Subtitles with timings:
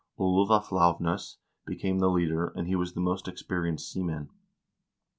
[0.15, 4.31] 1 Ulv af Lauvnes became the leader, as he was the most experienced seaman.